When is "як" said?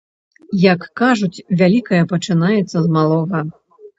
0.61-0.79